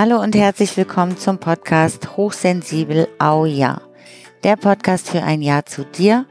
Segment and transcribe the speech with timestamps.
[0.00, 3.82] Hallo und herzlich willkommen zum Podcast Hochsensibel Au Ja.
[4.44, 6.24] Der Podcast für ein Ja zu dir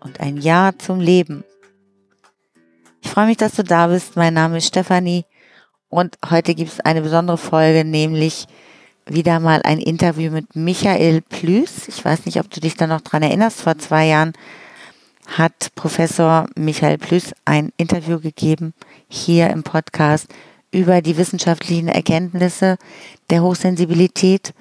[0.00, 1.42] und ein Ja zum Leben.
[3.00, 4.16] Ich freue mich, dass du da bist.
[4.16, 5.24] Mein Name ist Stefanie
[5.88, 8.46] und heute gibt es eine besondere Folge, nämlich
[9.06, 11.88] wieder mal ein Interview mit Michael Plüß.
[11.88, 13.62] Ich weiß nicht, ob du dich da noch dran erinnerst.
[13.62, 14.34] Vor zwei Jahren
[15.26, 18.74] hat Professor Michael Plüß ein Interview gegeben
[19.08, 20.26] hier im Podcast
[20.70, 22.76] über die wissenschaftlichen Erkenntnisse
[23.28, 24.54] der Hochsensibilität.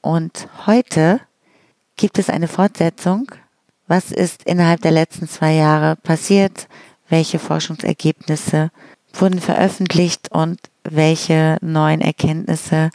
[0.00, 1.20] Und heute
[1.96, 3.30] gibt es eine Fortsetzung.
[3.86, 6.68] Was ist innerhalb der letzten zwei Jahre passiert?
[7.08, 8.70] Welche Forschungsergebnisse
[9.12, 12.90] wurden veröffentlicht und welche neuen Erkenntnisse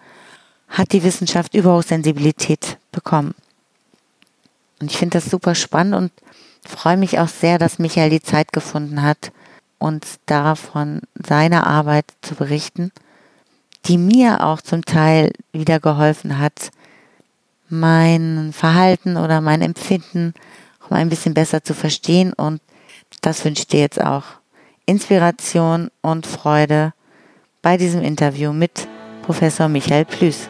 [0.68, 3.35] hat die Wissenschaft über Hochsensibilität bekommen?
[4.82, 6.12] Und ich finde das super spannend und
[6.66, 9.32] freue mich auch sehr, dass Michael die Zeit gefunden hat,
[9.80, 12.91] uns davon seiner Arbeit zu berichten,
[13.86, 16.70] die mir auch zum Teil wieder geholfen hat,
[17.70, 20.34] mein Verhalten oder mein Empfinden
[20.82, 22.34] auch ein bisschen besser zu verstehen.
[22.34, 22.62] Und
[23.21, 24.24] das wünsche ich dir jetzt auch.
[24.86, 26.93] Inspiration und Freude
[27.62, 28.88] bei diesem Interview mit
[29.21, 30.49] Professor Michael Plüß.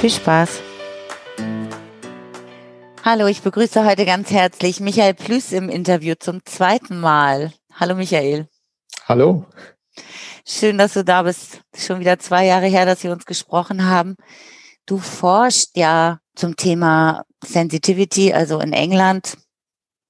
[0.00, 0.60] Viel Spaß!
[3.04, 7.52] Hallo, ich begrüße heute ganz herzlich Michael Plüß im Interview zum zweiten Mal.
[7.78, 8.48] Hallo Michael.
[9.06, 9.44] Hallo.
[10.48, 11.60] Schön, dass du da bist.
[11.76, 14.16] Schon wieder zwei Jahre her, dass wir uns gesprochen haben.
[14.86, 19.36] Du forschst ja zum Thema Sensitivity, also in England,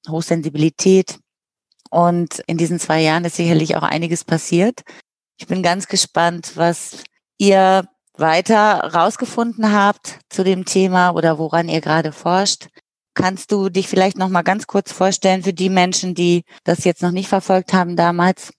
[0.08, 1.18] Hochsensibilität.
[1.90, 4.82] Und in diesen zwei Jahren ist sicherlich auch einiges passiert.
[5.36, 7.02] Ich bin ganz gespannt, was
[7.36, 12.68] ihr weiter rausgefunden habt zu dem Thema oder woran ihr gerade forscht.
[13.16, 17.00] Kannst du dich vielleicht noch mal ganz kurz vorstellen für die Menschen, die das jetzt
[17.02, 18.52] noch nicht verfolgt haben damals?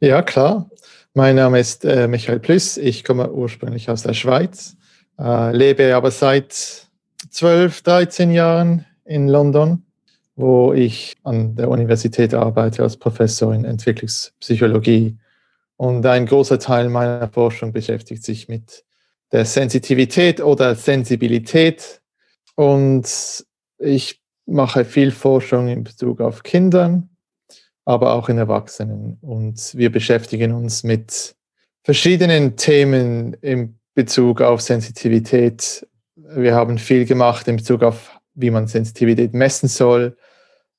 [0.00, 0.70] Ja, klar.
[1.12, 2.78] Mein Name ist äh, Michael Plüss.
[2.78, 4.74] Ich komme ursprünglich aus der Schweiz,
[5.18, 6.88] äh, lebe aber seit
[7.30, 9.82] 12, 13 Jahren in London,
[10.34, 15.18] wo ich an der Universität arbeite als Professor in Entwicklungspsychologie.
[15.76, 18.82] Und ein großer Teil meiner Forschung beschäftigt sich mit
[19.30, 22.01] der Sensitivität oder Sensibilität
[22.54, 23.44] und
[23.78, 27.10] ich mache viel Forschung in Bezug auf Kindern,
[27.84, 29.18] aber auch in Erwachsenen.
[29.20, 31.34] Und wir beschäftigen uns mit
[31.82, 35.86] verschiedenen Themen in Bezug auf Sensitivität.
[36.14, 40.16] Wir haben viel gemacht in Bezug auf, wie man Sensitivität messen soll,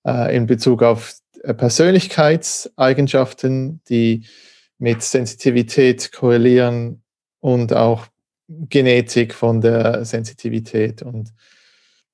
[0.05, 4.25] äh, in Bezug auf äh, Persönlichkeitseigenschaften, die
[4.79, 7.03] mit Sensitivität korrelieren
[7.39, 8.07] und auch
[8.47, 11.01] Genetik von der Sensitivität.
[11.01, 11.33] Und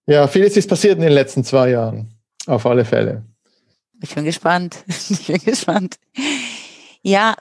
[0.10, 2.14] ja, vieles ist passiert in den letzten zwei Jahren.
[2.48, 3.24] Auf alle Fälle.
[4.02, 4.84] Ich bin gespannt.
[5.10, 5.98] Ich bin gespannt.
[7.04, 7.36] Ja,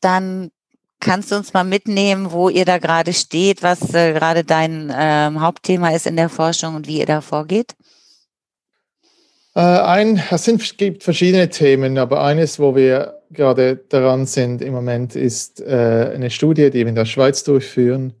[0.00, 0.50] dann
[1.00, 5.40] kannst du uns mal mitnehmen, wo ihr da gerade steht, was äh, gerade dein ähm,
[5.40, 7.74] Hauptthema ist in der Forschung und wie ihr da vorgeht?
[9.54, 14.74] Äh, ein, es sind, gibt verschiedene Themen, aber eines, wo wir gerade daran sind im
[14.74, 18.12] Moment, ist äh, eine Studie, die wir in der Schweiz durchführen,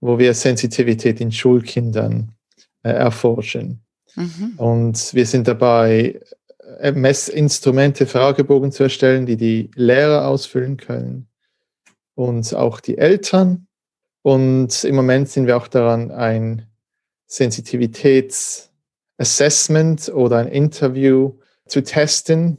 [0.00, 2.37] wo wir Sensitivität in Schulkindern
[2.82, 3.82] äh, erforschen.
[4.14, 4.54] Mhm.
[4.56, 6.20] Und wir sind dabei,
[6.80, 11.28] äh, Messinstrumente, Fragebogen zu erstellen, die die Lehrer ausfüllen können
[12.14, 13.66] und auch die Eltern.
[14.22, 16.66] Und im Moment sind wir auch daran, ein
[17.26, 21.34] Sensitivitätsassessment oder ein Interview
[21.66, 22.58] zu testen,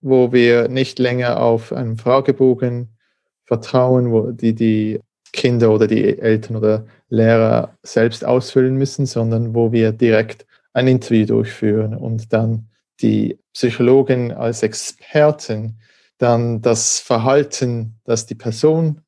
[0.00, 2.96] wo wir nicht länger auf einen Fragebogen
[3.44, 5.00] vertrauen, wo die die
[5.32, 11.26] Kinder oder die Eltern oder Lehrer selbst ausfüllen müssen, sondern wo wir direkt ein Interview
[11.26, 12.68] durchführen und dann
[13.00, 15.78] die Psychologen als Experten
[16.18, 19.00] dann das Verhalten, das die Person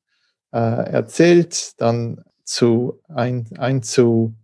[0.51, 4.35] äh, erzählt, dann zu ein, einzuraten,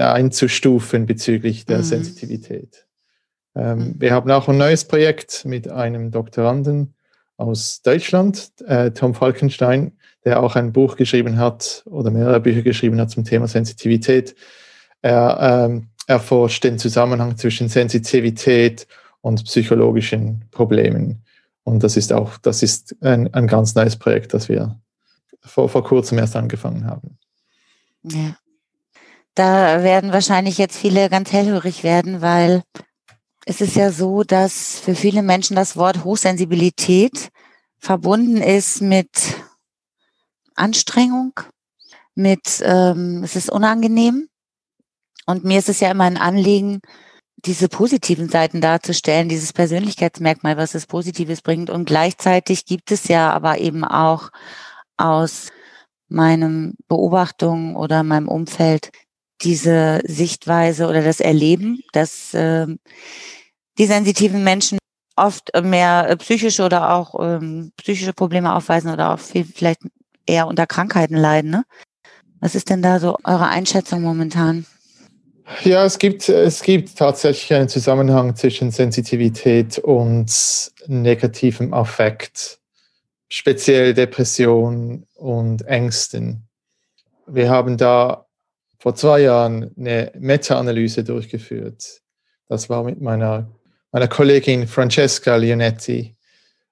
[0.00, 1.82] einzustufen bezüglich der mhm.
[1.82, 2.86] Sensitivität.
[3.56, 3.94] Ähm, mhm.
[3.98, 6.94] Wir haben auch ein neues Projekt mit einem Doktoranden
[7.36, 13.00] aus Deutschland, äh, Tom Falkenstein, der auch ein Buch geschrieben hat oder mehrere Bücher geschrieben
[13.00, 14.34] hat zum Thema Sensitivität.
[15.02, 18.86] Er ähm, erforscht den Zusammenhang zwischen Sensitivität
[19.20, 21.22] und psychologischen Problemen.
[21.64, 24.80] Und das ist auch, das ist ein, ein ganz neues Projekt, das wir
[25.42, 27.18] vor, vor kurzem erst angefangen haben.
[28.02, 28.36] Ja.
[29.34, 32.62] Da werden wahrscheinlich jetzt viele ganz hellhörig werden, weil
[33.46, 37.30] es ist ja so, dass für viele Menschen das Wort Hochsensibilität
[37.78, 39.08] verbunden ist mit
[40.58, 41.32] Anstrengung,
[42.14, 44.28] mit ähm, es ist unangenehm.
[45.26, 46.80] Und mir ist es ja immer ein Anliegen,
[47.44, 51.70] diese positiven Seiten darzustellen, dieses Persönlichkeitsmerkmal, was es Positives bringt.
[51.70, 54.30] Und gleichzeitig gibt es ja aber eben auch
[54.96, 55.50] aus
[56.08, 58.90] meinem Beobachtungen oder meinem Umfeld
[59.42, 62.66] diese Sichtweise oder das Erleben, dass äh,
[63.78, 64.78] die sensitiven Menschen
[65.14, 69.82] oft mehr äh, psychische oder auch ähm, psychische Probleme aufweisen oder auch viel, vielleicht
[70.28, 71.50] eher unter Krankheiten leiden.
[71.50, 71.64] Ne?
[72.40, 74.66] Was ist denn da so eure Einschätzung momentan?
[75.64, 80.30] Ja, es gibt, es gibt tatsächlich einen Zusammenhang zwischen Sensitivität und
[80.86, 82.58] negativem Affekt,
[83.28, 86.46] speziell Depression und Ängsten.
[87.26, 88.26] Wir haben da
[88.78, 92.02] vor zwei Jahren eine Meta-Analyse durchgeführt.
[92.48, 93.50] Das war mit meiner,
[93.90, 96.14] meiner Kollegin Francesca Leonetti.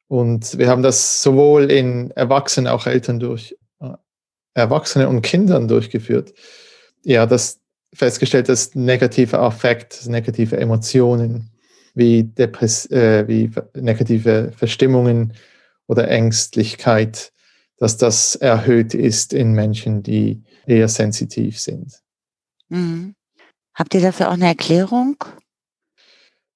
[0.08, 3.94] Und wir haben das sowohl in Erwachsenen, auch Eltern durch, äh,
[4.54, 6.32] Erwachsene und Kindern durchgeführt.
[7.04, 7.60] Ja, das
[7.92, 11.50] festgestellt, dass negative Affekt, negative Emotionen
[11.94, 15.32] wie, Depress äh, wie negative Verstimmungen
[15.86, 17.32] oder Ängstlichkeit,
[17.78, 22.00] dass das erhöht ist in Menschen, die eher sensitiv sind.
[22.68, 23.14] Mhm.
[23.74, 25.16] Habt ihr dafür auch eine Erklärung?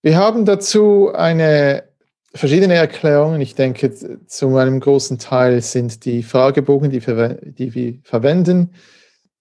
[0.02, 1.89] Wir haben dazu eine
[2.34, 3.40] verschiedene Erklärungen.
[3.40, 3.92] Ich denke,
[4.26, 8.74] zu einem großen Teil sind die Fragebogen, die, die wir verwenden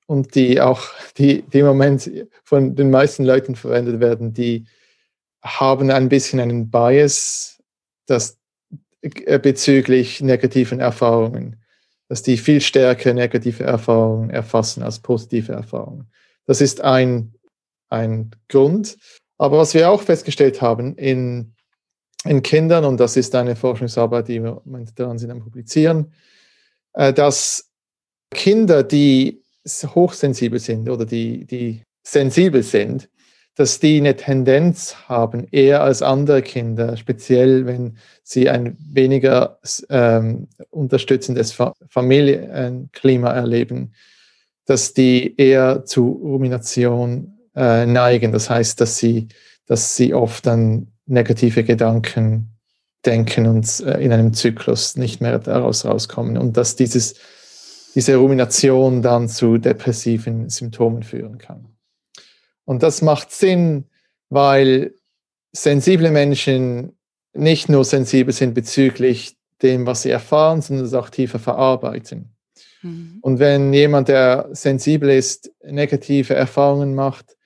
[0.08, 0.88] und die auch,
[1.18, 2.10] die, die im Moment
[2.44, 4.66] von den meisten Leuten verwendet werden, die
[5.42, 7.62] haben ein bisschen einen Bias
[8.06, 8.38] das,
[9.02, 11.60] äh, bezüglich negativen Erfahrungen
[12.10, 16.10] dass die viel stärker negative Erfahrungen erfassen als positive Erfahrungen.
[16.46, 17.36] Das ist ein,
[17.90, 18.98] ein Grund.
[19.38, 21.54] Aber was wir auch festgestellt haben in,
[22.26, 24.62] in Kindern, und das ist eine Forschungsarbeit, die wir
[24.96, 26.12] daran sind am Publizieren,
[26.94, 27.70] äh, dass
[28.32, 33.10] Kinder, die hochsensibel sind oder die, die sensibel sind,
[33.56, 40.48] dass die eine Tendenz haben, eher als andere Kinder, speziell wenn sie ein weniger ähm,
[40.70, 41.58] unterstützendes
[41.90, 43.94] Familienklima erleben,
[44.66, 48.32] dass die eher zu Rumination äh, neigen.
[48.32, 49.28] Das heißt, dass sie,
[49.66, 52.56] dass sie oft an negative Gedanken
[53.06, 57.16] denken und äh, in einem Zyklus nicht mehr daraus rauskommen und dass dieses,
[57.96, 61.68] diese Rumination dann zu depressiven Symptomen führen kann.
[62.66, 63.86] Und das macht Sinn,
[64.30, 64.94] weil
[65.52, 66.98] sensible Menschen
[67.34, 72.36] nicht nur sensibel sind bezüglich dem, was sie erfahren, sondern es auch tiefer verarbeiten.
[72.82, 73.18] Mhm.
[73.22, 77.38] Und wenn jemand, der sensibel ist, negative Erfahrungen macht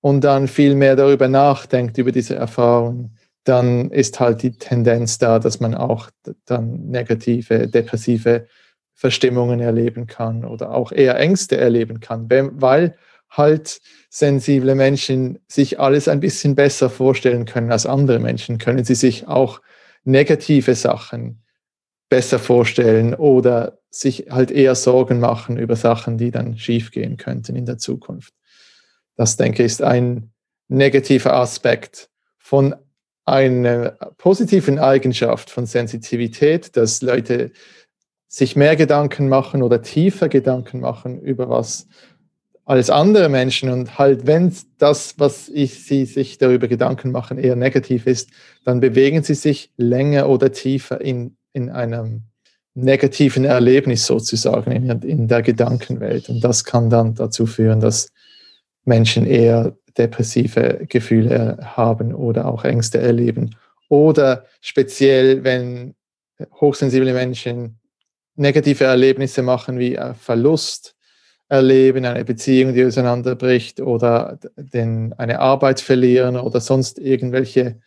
[0.00, 5.38] und dann viel mehr darüber nachdenkt, über diese Erfahrungen, dann ist halt die Tendenz da,
[5.38, 6.10] dass man auch
[6.44, 8.46] dann negative, depressive
[8.94, 12.96] Verstimmungen erleben kann oder auch eher Ängste erleben kann, weil
[13.30, 13.80] halt
[14.10, 19.28] sensible Menschen sich alles ein bisschen besser vorstellen können als andere Menschen, können sie sich
[19.28, 19.60] auch
[20.04, 21.42] negative Sachen
[22.08, 27.66] besser vorstellen oder sich halt eher Sorgen machen über Sachen, die dann schiefgehen könnten in
[27.66, 28.32] der Zukunft.
[29.18, 30.30] Das, denke ich, ist ein
[30.68, 32.76] negativer Aspekt von
[33.24, 37.50] einer positiven Eigenschaft von Sensitivität, dass Leute
[38.28, 41.88] sich mehr Gedanken machen oder tiefer Gedanken machen über was
[42.64, 43.70] als andere Menschen.
[43.70, 48.30] Und halt, wenn das, was ich, sie sich darüber Gedanken machen, eher negativ ist,
[48.64, 52.22] dann bewegen sie sich länger oder tiefer in, in einem
[52.74, 56.28] negativen Erlebnis sozusagen, in, in der Gedankenwelt.
[56.28, 58.12] Und das kann dann dazu führen, dass
[58.88, 63.54] Menschen eher depressive Gefühle haben oder auch Ängste erleben.
[63.88, 65.94] Oder speziell, wenn
[66.60, 67.78] hochsensible Menschen
[68.34, 70.94] negative Erlebnisse machen wie Verlust
[71.48, 77.80] erleben, eine Beziehung, die auseinanderbricht oder den, eine Arbeit verlieren oder sonst irgendwelche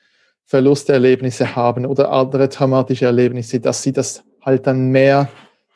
[0.46, 5.29] Verlusterlebnisse haben oder andere traumatische Erlebnisse, dass sie das halt dann mehr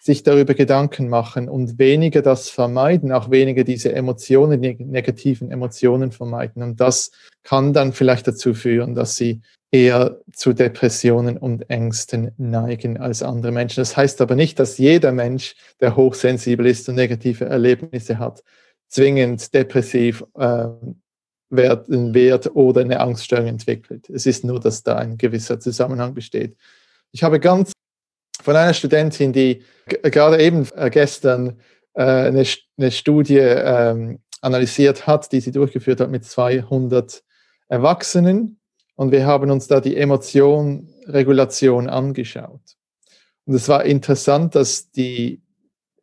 [0.05, 6.11] sich darüber Gedanken machen und weniger das vermeiden, auch weniger diese Emotionen, die negativen Emotionen
[6.11, 6.61] vermeiden.
[6.61, 7.09] Und das
[7.41, 13.51] kann dann vielleicht dazu führen, dass sie eher zu Depressionen und Ängsten neigen als andere
[13.51, 13.81] Menschen.
[13.81, 18.43] Das heißt aber nicht, dass jeder Mensch, der hochsensibel ist und negative Erlebnisse hat,
[18.87, 20.67] zwingend depressiv äh,
[21.49, 24.07] werden wird oder eine Angststörung entwickelt.
[24.11, 26.55] Es ist nur, dass da ein gewisser Zusammenhang besteht.
[27.11, 27.74] Ich habe ganz
[28.45, 29.63] von einer Studentin, die
[30.03, 31.59] gerade eben äh, gestern
[31.95, 32.45] äh, eine,
[32.77, 37.23] eine, Studie ähm, analysiert hat, die sie durchgeführt hat mit 200
[37.67, 38.59] Erwachsenen
[38.93, 42.61] und wir haben uns da die Emotionregulation angeschaut.
[43.45, 45.41] Und es war interessant, dass die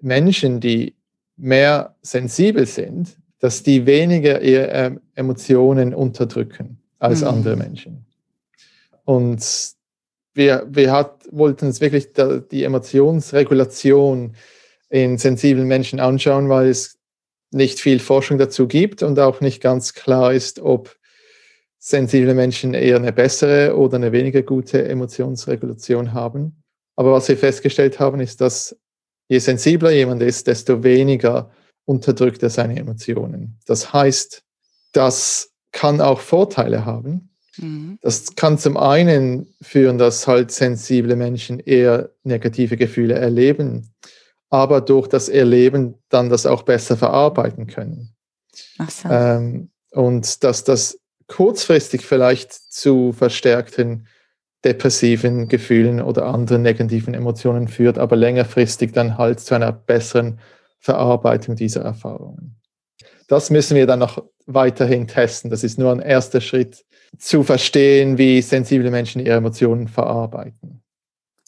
[0.01, 0.97] Menschen, die
[1.37, 7.29] mehr sensibel sind, dass die weniger ihre ähm, Emotionen unterdrücken als mhm.
[7.29, 8.05] andere Menschen.
[9.05, 9.45] Und
[10.35, 14.35] wir, wir hat, wollten uns wirklich da, die Emotionsregulation
[14.89, 16.99] in sensiblen Menschen anschauen, weil es
[17.51, 20.97] nicht viel Forschung dazu gibt und auch nicht ganz klar ist, ob
[21.79, 26.63] sensible Menschen eher eine bessere oder eine weniger gute Emotionsregulation haben.
[26.97, 28.77] Aber was wir festgestellt haben, ist, dass
[29.29, 31.51] je sensibler jemand ist, desto weniger
[31.85, 33.59] unterdrückt er seine Emotionen.
[33.67, 34.45] Das heißt,
[34.93, 37.32] das kann auch Vorteile haben.
[37.59, 37.99] Mhm.
[38.01, 43.93] Das kann zum einen führen, dass halt sensible Menschen eher negative Gefühle erleben,
[44.51, 48.15] aber durch das Erleben dann das auch besser verarbeiten können.
[48.79, 49.09] Ach so.
[49.09, 54.07] Ähm, und dass das kurzfristig vielleicht zu verstärkten
[54.65, 60.39] depressiven Gefühlen oder anderen negativen Emotionen führt, aber längerfristig dann halt zu einer besseren
[60.79, 62.61] Verarbeitung dieser Erfahrungen.
[63.27, 65.51] Das müssen wir dann noch weiterhin testen.
[65.51, 66.85] Das ist nur ein erster Schritt,
[67.19, 70.83] zu verstehen, wie sensible Menschen ihre Emotionen verarbeiten.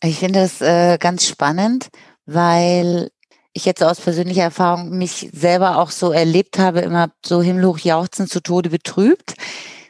[0.03, 1.89] Ich finde das äh, ganz spannend,
[2.27, 3.11] weil
[3.55, 8.29] ich jetzt aus persönlicher Erfahrung mich selber auch so erlebt habe, immer so himmelhoch jauchzend
[8.29, 9.35] zu Tode betrübt.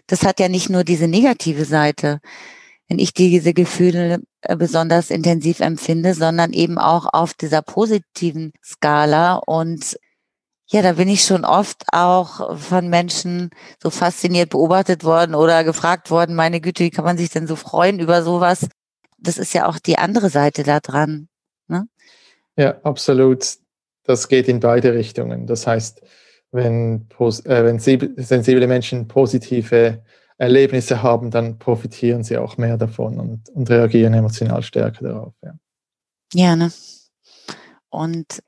[0.06, 2.20] Das hat ja nicht nur diese negative Seite,
[2.88, 9.36] wenn ich diese Gefühle äh, besonders intensiv empfinde, sondern eben auch auf dieser positiven Skala.
[9.36, 9.98] Und
[10.66, 13.50] ja, da bin ich schon oft auch von Menschen
[13.82, 17.56] so fasziniert beobachtet worden oder gefragt worden, meine Güte, wie kann man sich denn so
[17.56, 18.68] freuen über sowas?
[19.18, 21.28] Das ist ja auch die andere Seite da dran.
[21.68, 21.86] Ne?
[22.56, 23.46] Ja, absolut.
[24.04, 25.46] Das geht in beide Richtungen.
[25.46, 26.02] Das heißt,
[26.50, 30.02] wenn, äh, wenn sensible Menschen positive
[30.38, 35.34] Erlebnisse haben, dann profitieren sie auch mehr davon und, und reagieren emotional stärker darauf.
[35.42, 35.54] Ja,
[36.32, 36.72] ja ne?
[37.88, 38.42] Und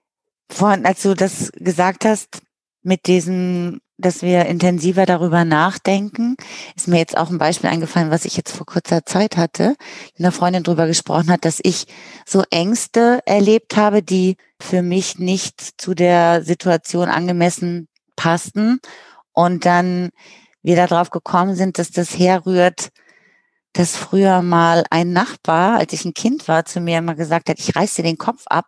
[0.50, 2.42] vorhin, als du das gesagt hast,
[2.82, 6.36] mit diesem, dass wir intensiver darüber nachdenken,
[6.76, 9.74] ist mir jetzt auch ein Beispiel eingefallen, was ich jetzt vor kurzer Zeit hatte,
[10.12, 11.86] mit einer Freundin drüber gesprochen hat, dass ich
[12.24, 18.80] so Ängste erlebt habe, die für mich nicht zu der Situation angemessen passten.
[19.32, 20.10] Und dann
[20.62, 22.90] wir darauf gekommen sind, dass das herrührt,
[23.72, 27.58] dass früher mal ein Nachbar, als ich ein Kind war, zu mir immer gesagt hat,
[27.58, 28.66] ich reiß dir den Kopf ab,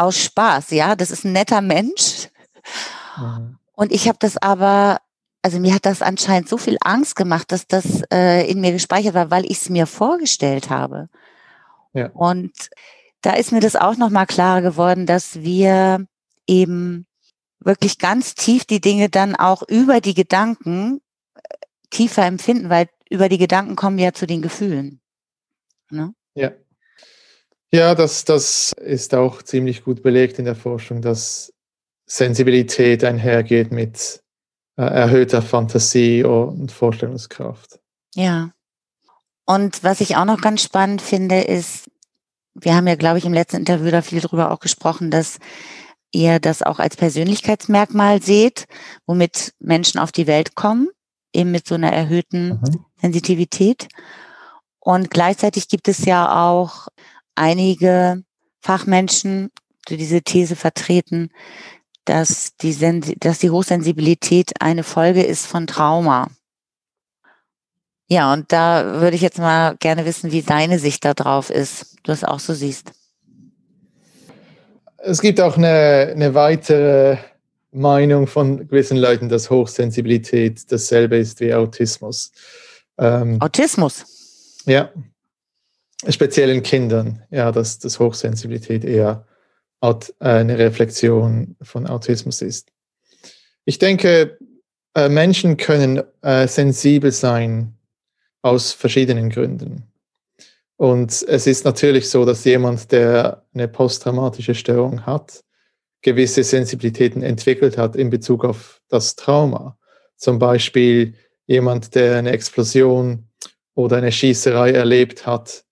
[0.00, 2.28] aus Spaß, ja, das ist ein netter Mensch.
[3.16, 3.58] Mhm.
[3.74, 4.98] Und ich habe das aber,
[5.42, 9.14] also mir hat das anscheinend so viel Angst gemacht, dass das äh, in mir gespeichert
[9.14, 11.08] war, weil ich es mir vorgestellt habe.
[11.92, 12.10] Ja.
[12.10, 12.52] Und
[13.22, 16.06] da ist mir das auch nochmal klarer geworden, dass wir
[16.46, 17.06] eben
[17.58, 21.00] wirklich ganz tief die Dinge dann auch über die Gedanken
[21.34, 21.40] äh,
[21.90, 25.00] tiefer empfinden, weil über die Gedanken kommen wir ja zu den Gefühlen.
[25.90, 26.14] Ne?
[26.34, 26.52] Ja.
[27.72, 31.52] Ja, das, das ist auch ziemlich gut belegt in der Forschung, dass
[32.06, 34.22] Sensibilität einhergeht mit
[34.76, 37.78] äh, erhöhter Fantasie und Vorstellungskraft.
[38.14, 38.50] Ja.
[39.46, 41.88] Und was ich auch noch ganz spannend finde, ist,
[42.54, 45.38] wir haben ja, glaube ich, im letzten Interview da viel drüber auch gesprochen, dass
[46.12, 48.66] ihr das auch als Persönlichkeitsmerkmal seht,
[49.06, 50.88] womit Menschen auf die Welt kommen,
[51.32, 52.84] eben mit so einer erhöhten mhm.
[53.00, 53.86] Sensitivität.
[54.80, 56.88] Und gleichzeitig gibt es ja auch
[57.40, 58.22] einige
[58.60, 59.50] Fachmenschen,
[59.88, 61.30] die diese These vertreten,
[62.04, 62.76] dass die,
[63.18, 66.28] dass die Hochsensibilität eine Folge ist von Trauma.
[68.08, 71.96] Ja, und da würde ich jetzt mal gerne wissen, wie deine Sicht da drauf ist,
[72.02, 72.92] du es auch so siehst.
[74.98, 77.16] Es gibt auch eine, eine weitere
[77.70, 82.32] Meinung von gewissen Leuten, dass Hochsensibilität dasselbe ist wie Autismus.
[82.98, 84.04] Ähm, Autismus?
[84.66, 84.90] Ja,
[86.08, 89.26] speziell in Kindern, ja, dass, dass Hochsensibilität eher
[89.82, 92.70] äh, eine Reflexion von Autismus ist.
[93.64, 94.38] Ich denke,
[94.94, 97.74] äh, Menschen können äh, sensibel sein
[98.42, 99.84] aus verschiedenen Gründen.
[100.76, 105.44] Und es ist natürlich so, dass jemand, der eine posttraumatische Störung hat,
[106.00, 109.78] gewisse Sensibilitäten entwickelt hat in Bezug auf das Trauma.
[110.16, 111.14] Zum Beispiel
[111.46, 113.28] jemand, der eine Explosion
[113.74, 115.64] oder eine Schießerei erlebt hat,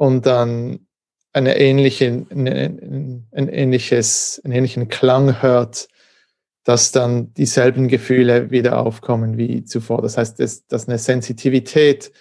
[0.00, 0.86] und dann
[1.34, 5.88] eine ähnliche, ein, ein ähnliches, einen ähnlichen Klang hört,
[6.64, 10.00] dass dann dieselben Gefühle wieder aufkommen wie zuvor.
[10.00, 12.12] Das heißt, dass, dass eine Sensitivität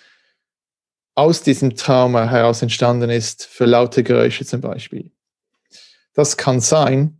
[1.16, 5.12] aus diesem Trauma heraus entstanden ist für laute Geräusche zum Beispiel.
[6.14, 7.18] Das kann sein,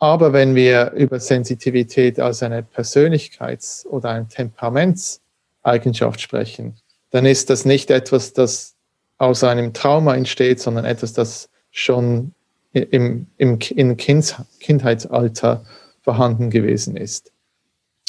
[0.00, 7.64] aber wenn wir über Sensitivität als eine Persönlichkeits- oder eine Temperamentseigenschaft sprechen, dann ist das
[7.64, 8.74] nicht etwas, das
[9.20, 12.32] aus einem Trauma entsteht, sondern etwas, das schon
[12.72, 15.66] im, im, im kind, Kindheitsalter
[16.00, 17.30] vorhanden gewesen ist.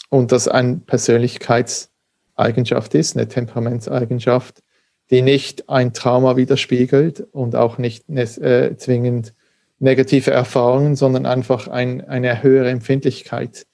[0.09, 4.63] Und das eine Persönlichkeitseigenschaft ist, eine Temperamentseigenschaft,
[5.09, 9.33] die nicht ein Trauma widerspiegelt und auch nicht äh, zwingend
[9.79, 13.67] negative Erfahrungen, sondern einfach ein, eine höhere Empfindlichkeit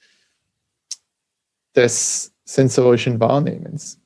[1.75, 3.99] des sensorischen Wahrnehmens.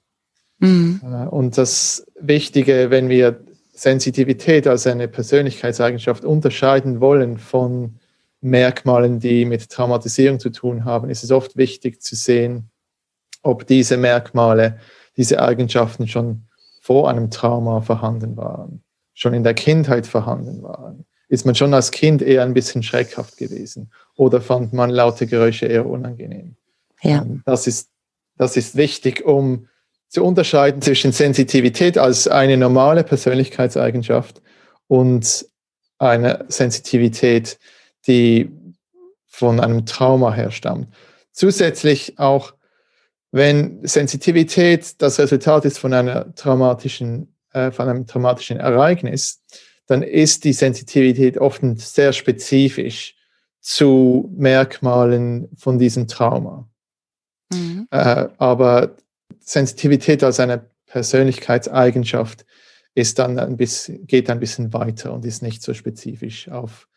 [0.62, 1.02] Mhm.
[1.04, 7.98] Äh, und das Wichtige, wenn wir Sensitivität als eine Persönlichkeitseigenschaft unterscheiden wollen von
[8.42, 12.70] Merkmalen, die mit Traumatisierung zu tun haben, ist es oft wichtig zu sehen,
[13.44, 14.78] ob diese Merkmale,
[15.18, 16.44] diese Eigenschaften schon
[16.80, 21.06] vor einem Trauma vorhanden waren, schon in der Kindheit vorhanden waren.
[21.28, 25.66] Ist man schon als Kind eher ein bisschen schreckhaft gewesen oder fand man laute Geräusche
[25.66, 26.56] eher unangenehm?
[27.02, 27.22] Ja.
[27.22, 27.90] Ähm, das ist,
[28.38, 29.68] das ist wichtig, um
[30.12, 34.42] zu unterscheiden zwischen Sensitivität als eine normale Persönlichkeitseigenschaft
[34.88, 35.46] und
[36.00, 37.58] einer Sensitivität,
[38.08, 38.52] die
[39.26, 40.90] von einem Trauma herstammt.
[41.32, 42.54] Zusätzlich auch,
[43.32, 49.42] wenn Sensitivität das Resultat ist von einer traumatischen, äh, von einem traumatischen Ereignis,
[49.88, 53.16] dann ist die Sensitivität oft sehr spezifisch
[53.62, 56.68] zu Merkmalen von diesem Trauma.
[57.54, 57.88] Mhm.
[57.92, 58.98] Äh, aber
[59.44, 62.46] Sensitivität als eine Persönlichkeitseigenschaft
[62.94, 66.88] ist dann ein bisschen, geht ein bisschen weiter und ist nicht so spezifisch auf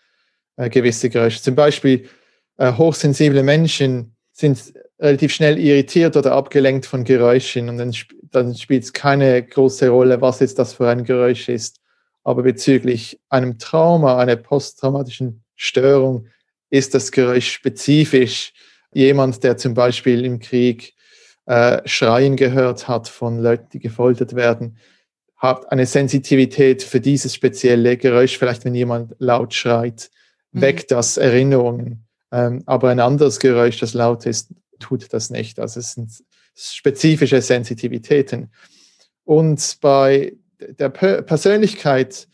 [0.56, 1.42] äh, gewisse Geräusche.
[1.42, 2.08] Zum Beispiel
[2.56, 8.54] äh, hochsensible Menschen sind relativ schnell irritiert oder abgelenkt von Geräuschen und dann, sp dann
[8.56, 11.80] spielt es keine große Rolle, was jetzt das für ein Geräusch ist.
[12.24, 16.26] Aber bezüglich einem Trauma, einer posttraumatischen Störung,
[16.70, 18.52] ist das Geräusch spezifisch.
[18.92, 20.94] Jemand, der zum Beispiel im Krieg
[21.46, 24.76] äh, Schreien gehört hat von Leuten, die gefoltert werden,
[25.36, 30.10] hat eine Sensitivität für dieses spezielle Geräusch, vielleicht wenn jemand laut schreit,
[30.52, 30.60] mhm.
[30.62, 32.06] weckt das Erinnerungen.
[32.32, 35.60] Ähm, aber ein anderes Geräusch, das laut ist, tut das nicht.
[35.60, 36.10] Also es sind
[36.54, 38.50] spezifische Sensitivitäten.
[39.24, 42.28] Und bei der Persönlichkeit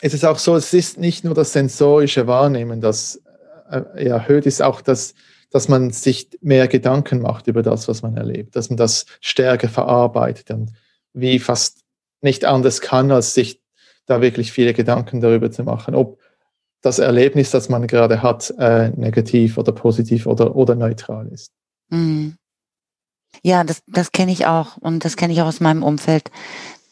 [0.00, 3.20] ist es auch so, es ist nicht nur das sensorische Wahrnehmen, das
[3.70, 5.14] äh, erhöht ist, auch das,
[5.52, 9.68] dass man sich mehr Gedanken macht über das, was man erlebt, dass man das stärker
[9.68, 10.72] verarbeitet und
[11.12, 11.82] wie fast
[12.22, 13.60] nicht anders kann, als sich
[14.06, 16.18] da wirklich viele Gedanken darüber zu machen, ob
[16.80, 21.52] das Erlebnis, das man gerade hat, äh, negativ oder positiv oder, oder neutral ist.
[21.90, 22.36] Mhm.
[23.42, 26.30] Ja, das, das kenne ich auch und das kenne ich auch aus meinem Umfeld.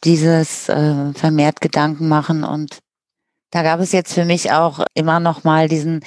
[0.04, 2.78] Dieses äh, vermehrt Gedanken machen und
[3.50, 6.04] da gab es jetzt für mich auch immer noch mal diesen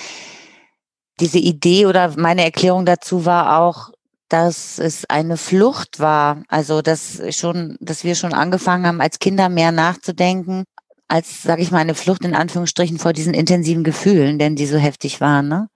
[1.19, 3.91] diese Idee oder meine Erklärung dazu war auch,
[4.30, 6.43] dass es eine Flucht war.
[6.47, 10.63] Also dass schon, dass wir schon angefangen haben, als Kinder mehr nachzudenken,
[11.08, 14.78] als, sage ich mal, eine Flucht in Anführungsstrichen vor diesen intensiven Gefühlen, denn die so
[14.78, 15.47] heftig waren.
[15.47, 15.67] Ne?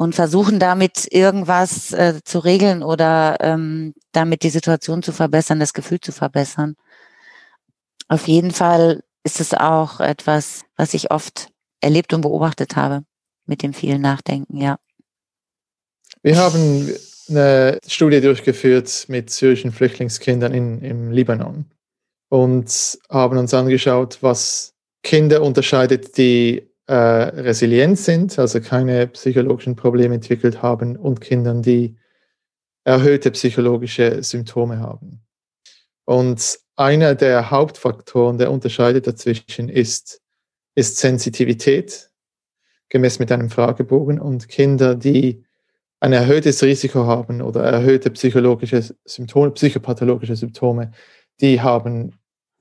[0.00, 5.74] und versuchen damit irgendwas äh, zu regeln oder ähm, damit die Situation zu verbessern, das
[5.74, 6.74] Gefühl zu verbessern.
[8.08, 11.50] Auf jeden Fall ist es auch etwas, was ich oft
[11.82, 13.02] erlebt und beobachtet habe
[13.50, 14.78] mit dem vielen Nachdenken, ja.
[16.22, 16.88] Wir haben
[17.28, 21.64] eine Studie durchgeführt mit syrischen Flüchtlingskindern in, im Libanon
[22.28, 30.14] und haben uns angeschaut, was Kinder unterscheidet, die äh, resilient sind, also keine psychologischen Probleme
[30.14, 31.96] entwickelt haben und Kindern, die
[32.84, 35.22] erhöhte psychologische Symptome haben.
[36.04, 40.20] Und einer der Hauptfaktoren, der unterscheidet dazwischen, ist,
[40.74, 42.09] ist Sensitivität,
[42.90, 44.20] gemessen mit einem Fragebogen.
[44.20, 45.42] Und Kinder, die
[46.00, 50.92] ein erhöhtes Risiko haben oder erhöhte psychologische Symptome, psychopathologische Symptome,
[51.40, 52.18] die haben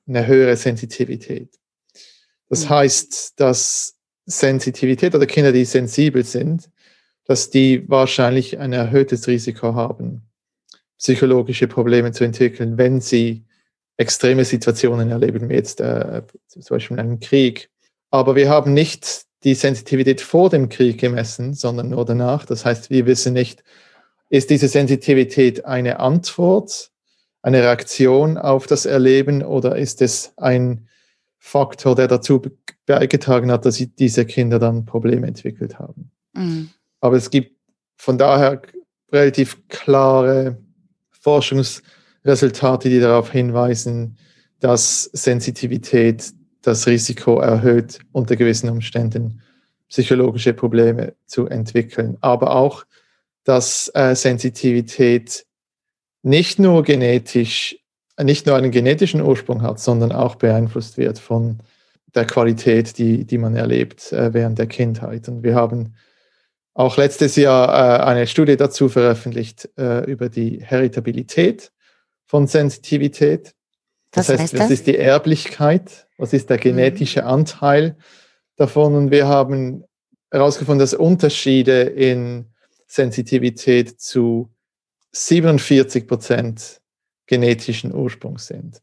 [0.07, 1.59] eine höhere Sensitivität.
[2.47, 2.69] Das mhm.
[2.69, 6.69] heißt, dass Sensitivität oder Kinder, die sensibel sind,
[7.25, 10.23] dass die wahrscheinlich ein erhöhtes Risiko haben,
[10.97, 13.45] psychologische Probleme zu entwickeln, wenn sie
[13.97, 17.69] extreme Situationen erleben, wie jetzt äh, zum Beispiel in einem Krieg.
[18.11, 22.45] Aber wir haben nicht die Sensitivität vor dem Krieg gemessen, sondern nur danach.
[22.45, 23.63] Das heißt, wir wissen nicht,
[24.29, 26.91] ist diese Sensitivität eine Antwort,
[27.41, 30.87] eine Reaktion auf das Erleben oder ist es ein
[31.37, 32.41] Faktor, der dazu
[32.85, 36.11] beigetragen hat, dass diese Kinder dann Probleme entwickelt haben.
[36.33, 36.69] Mhm.
[36.99, 37.55] Aber es gibt
[37.95, 38.61] von daher
[39.11, 40.57] relativ klare
[41.11, 44.17] Forschungsresultate, die darauf hinweisen,
[44.59, 49.41] dass Sensitivität das Risiko erhöht, unter gewissen Umständen
[49.87, 52.17] psychologische Probleme zu entwickeln.
[52.21, 52.85] Aber auch,
[53.43, 55.45] dass äh, Sensitivität
[56.21, 57.75] nicht nur genetisch
[58.23, 61.59] nicht nur einen genetischen Ursprung hat, sondern auch beeinflusst wird von
[62.15, 65.27] der Qualität, die, die man erlebt äh, während der Kindheit.
[65.29, 65.95] Und wir haben
[66.73, 71.71] auch letztes Jahr äh, eine Studie dazu veröffentlicht äh, über die Heritabilität
[72.25, 73.53] von Sensitivität.
[74.11, 76.07] Das was heißt, was ist die Erblichkeit?
[76.19, 76.61] Was ist der mhm.
[76.61, 77.97] genetische Anteil
[78.57, 79.85] davon und wir haben
[80.31, 82.45] herausgefunden, dass Unterschiede in
[82.85, 84.49] Sensitivität zu
[85.13, 86.81] 47 Prozent
[87.25, 88.81] genetischen Ursprungs sind.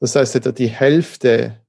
[0.00, 1.60] Das heißt, etwa die Hälfte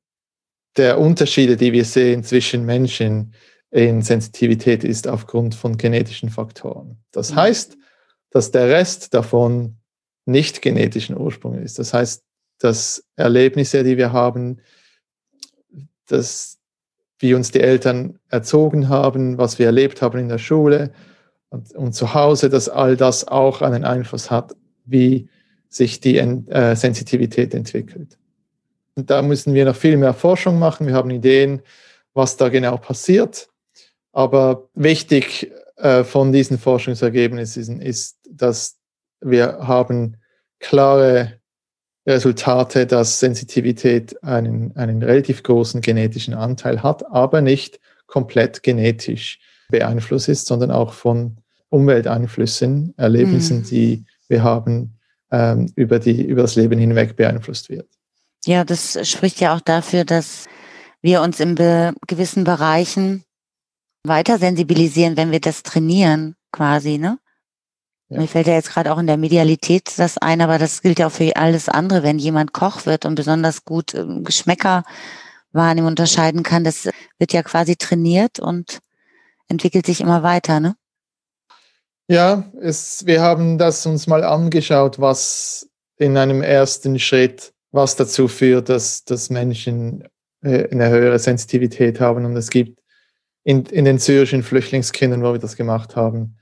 [0.78, 3.34] der Unterschiede, die wir sehen zwischen Menschen
[3.70, 7.04] in Sensitivität, ist aufgrund von genetischen Faktoren.
[7.12, 7.36] Das mhm.
[7.36, 7.78] heißt,
[8.32, 9.78] dass der Rest davon
[10.26, 11.78] nicht genetischen Ursprung ist.
[11.78, 12.24] Das heißt,
[12.62, 14.60] dass Erlebnisse, die wir haben,
[16.08, 16.60] dass
[17.20, 20.92] wie uns die Eltern erzogen haben, was wir erlebt haben in der Schule
[21.50, 25.30] und, und zu Hause, dass all das auch einen Einfluss hat, wie
[25.70, 28.18] sich die äh, Sensitivität entwickelt.
[28.96, 30.88] Und da müssen wir noch viel mehr Forschung machen.
[30.88, 31.62] Wir haben Ideen,
[32.14, 33.48] was da genau passiert.
[34.12, 38.78] Aber wichtig äh, von diesen Forschungsergebnissen ist, dass
[39.22, 40.18] wir haben
[40.60, 41.41] klare
[42.06, 50.28] Resultate, dass Sensitivität einen, einen relativ großen genetischen Anteil hat, aber nicht komplett genetisch beeinflusst
[50.28, 51.38] ist, sondern auch von
[51.70, 53.64] Umwelteinflüssen, Erlebnissen, mhm.
[53.64, 54.98] die wir haben,
[55.32, 57.88] ähm, über, die, über das Leben hinweg beeinflusst wird.
[58.46, 60.48] Ja, das spricht ja auch dafür, dass
[61.02, 63.24] wir uns in be gewissen Bereichen
[64.04, 67.20] weiter sensibilisieren, wenn wir das trainieren, quasi, ne?
[68.12, 68.20] Ja.
[68.20, 71.08] Mir fällt ja jetzt gerade auch in der Medialität das ein, aber das gilt ja
[71.08, 72.04] auch für alles andere.
[72.04, 74.84] Wenn jemand Koch wird und besonders gut äh, Geschmäcker
[75.54, 78.80] wahrnehmen, unterscheiden kann, das wird ja quasi trainiert und
[79.48, 80.76] entwickelt sich immer weiter, ne?
[82.10, 88.28] Ja, es, wir haben das uns mal angeschaut, was in einem ersten Schritt, was dazu
[88.28, 90.04] führt, dass, dass Menschen
[90.42, 92.26] äh, eine höhere Sensitivität haben.
[92.26, 92.82] Und es gibt
[93.46, 96.36] in, in den syrischen Flüchtlingskindern, wo wir das gemacht haben,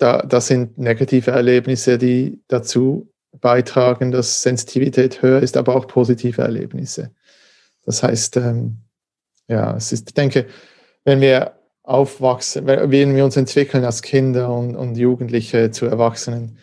[0.00, 6.42] da, das sind negative Erlebnisse, die dazu beitragen, dass Sensitivität höher ist, aber auch positive
[6.42, 7.10] Erlebnisse.
[7.84, 8.78] Das heißt, ähm,
[9.46, 10.46] ja, es ist, ich denke,
[11.04, 16.58] wenn wir aufwachsen, wenn wir uns entwickeln als Kinder und, und Jugendliche zu Erwachsenen,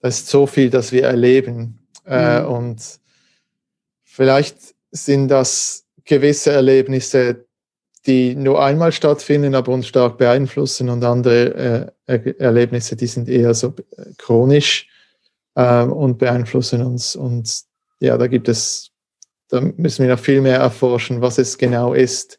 [0.00, 1.78] das ist so viel, das wir erleben.
[2.04, 2.44] Äh, mhm.
[2.44, 3.00] Äh, und
[4.04, 4.58] vielleicht
[4.90, 7.45] sind das gewisse Erlebnisse,
[8.06, 13.52] die nur einmal stattfinden, aber uns stark beeinflussen und andere äh, Erlebnisse, die sind eher
[13.54, 13.74] so
[14.18, 14.88] chronisch
[15.54, 17.16] äh, und beeinflussen uns.
[17.16, 17.62] Und
[18.00, 18.92] ja, da gibt es,
[19.48, 22.38] da müssen wir noch viel mehr erforschen, was es genau ist,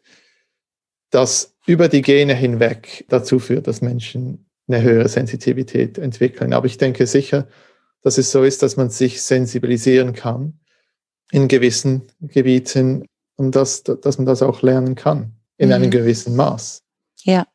[1.10, 6.52] das über die Gene hinweg dazu führt, dass Menschen eine höhere Sensitivität entwickeln.
[6.52, 7.46] Aber ich denke sicher,
[8.02, 10.60] dass es so ist, dass man sich sensibilisieren kann
[11.30, 13.04] in gewissen Gebieten
[13.36, 15.74] und dass, dass man das auch lernen kann in mhm.
[15.74, 16.82] einem gewissen Maß.
[17.22, 17.46] Ja,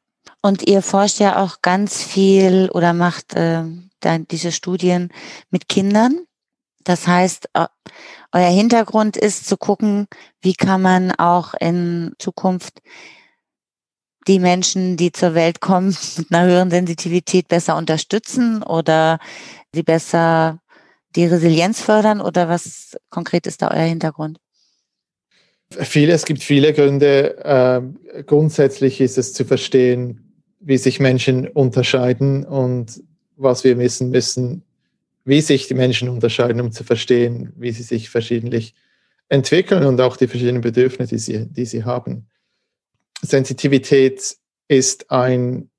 [0.42, 3.64] und ihr forscht ja auch ganz viel oder macht äh,
[4.30, 5.10] diese Studien
[5.50, 6.26] mit Kindern.
[6.84, 7.50] Das heißt,
[8.34, 10.08] euer Hintergrund ist zu gucken,
[10.42, 12.82] wie kann man auch in Zukunft
[14.28, 19.20] die Menschen, die zur Welt kommen, mit einer höheren Sensitivität besser unterstützen oder
[19.74, 20.60] sie besser
[21.16, 24.40] die Resilienz fördern oder was konkret ist da euer Hintergrund?
[25.82, 27.38] Viele, es gibt viele Gründe.
[27.44, 33.04] Äh, grundsätzlich ist es zu verstehen, wie sich Menschen unterscheiden und
[33.36, 34.64] was wir wissen müssen,
[35.26, 38.76] wie sich die Menschen unterscheiden, um zu verstehen, wie sie sich verschiedentlich
[39.30, 42.28] entwickeln und auch die verschiedenen Bedürfnisse, die sie, die sie haben.
[43.22, 45.70] Sensitivität ist ein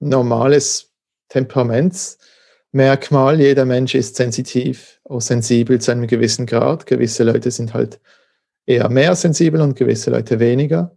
[0.00, 0.90] normales
[1.28, 3.40] Temperamentsmerkmal.
[3.40, 6.86] Jeder Mensch ist sensitiv oder sensibel zu einem gewissen Grad.
[6.86, 8.00] Gewisse Leute sind halt
[8.66, 10.96] eher mehr sensibel und gewisse Leute weniger.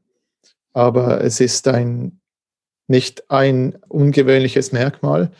[0.74, 2.20] Aber es ist ein,
[2.88, 5.32] nicht ein ungewöhnliches Merkmal.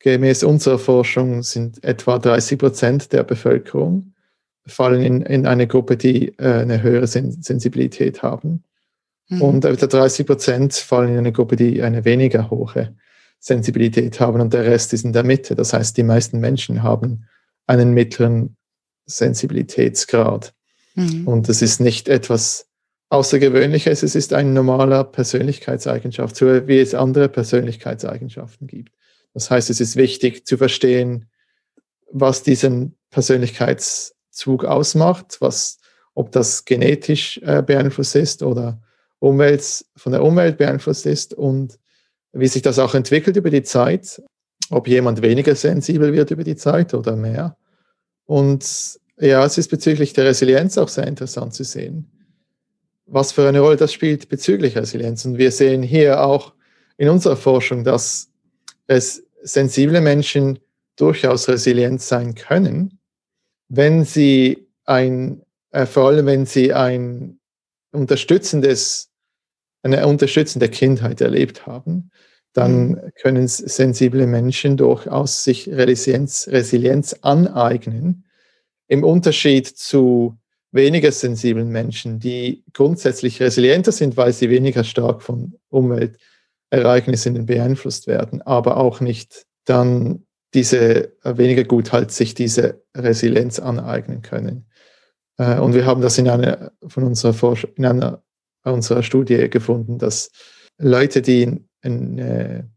[0.00, 4.12] Gemäß unserer Forschung sind etwa 30 Prozent der Bevölkerung
[4.66, 8.64] fallen in, in eine Gruppe, die äh, eine höhere Sensibilität haben.
[9.28, 9.42] Mhm.
[9.42, 12.94] Und etwa 30 Prozent fallen in eine Gruppe, die eine weniger hohe
[13.38, 15.56] Sensibilität haben und der Rest ist in der Mitte.
[15.56, 17.26] Das heißt, die meisten Menschen haben
[17.66, 18.56] einen mittleren
[19.06, 20.54] Sensibilitätsgrad.
[20.94, 21.26] Mhm.
[21.26, 22.66] Und das ist nicht etwas
[23.08, 28.94] Außergewöhnliches, es ist ein normaler Persönlichkeitseigenschaft, so wie es andere Persönlichkeitseigenschaften gibt.
[29.34, 31.26] Das heißt, es ist wichtig zu verstehen,
[32.10, 35.78] was diesen Persönlichkeitszug ausmacht, was,
[36.14, 38.80] ob das genetisch äh, beeinflusst ist oder
[39.18, 41.78] Umwelt, von der Umwelt beeinflusst ist und
[42.32, 44.22] wie sich das auch entwickelt über die Zeit,
[44.70, 47.56] ob jemand weniger sensibel wird über die Zeit oder mehr.
[48.24, 52.10] Und ja, es ist bezüglich der Resilienz auch sehr interessant zu sehen,
[53.06, 55.24] was für eine Rolle das spielt bezüglich Resilienz.
[55.24, 56.54] Und wir sehen hier auch
[56.96, 58.30] in unserer Forschung, dass
[58.86, 60.58] es sensible Menschen
[60.96, 62.98] durchaus resilient sein können,
[63.68, 67.38] wenn sie ein, äh, vor allem wenn sie ein
[67.92, 69.12] unterstützendes
[69.82, 72.10] eine unterstützende Kindheit erlebt haben,
[72.52, 73.00] dann mhm.
[73.20, 78.24] können sensible Menschen durchaus sich Resilienz, Resilienz aneignen.
[78.92, 80.36] Im Unterschied zu
[80.70, 88.42] weniger sensiblen Menschen, die grundsätzlich resilienter sind, weil sie weniger stark von Umweltereignissen beeinflusst werden,
[88.42, 94.66] aber auch nicht dann diese äh, weniger gut halt sich diese Resilienz aneignen können.
[95.38, 98.22] Äh, und wir haben das in einer von unserer Forsch in einer
[98.62, 100.30] unserer Studie gefunden, dass
[100.76, 102.70] Leute, die eine